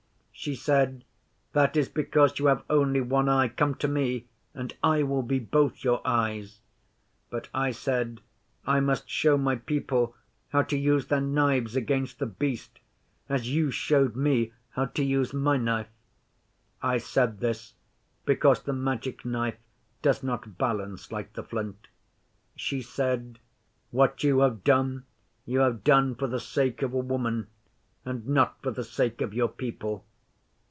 [0.33, 1.03] She said,
[1.53, 3.47] "That is because you have only one eye.
[3.49, 6.61] Come to me and I will be both your eyes."
[7.29, 8.21] But I said,
[8.65, 10.15] "I must show my people
[10.49, 12.79] how to use their knives against The Beast,
[13.29, 15.89] as you showed me how to use my knife."
[16.81, 17.75] I said this
[18.25, 19.59] because the Magic Knife
[20.01, 21.87] does not balance like the flint.
[22.55, 23.37] She said,
[23.91, 25.03] "What you have done,
[25.45, 27.45] you have done for the sake of a woman,
[28.03, 30.03] and not for the sake of your people."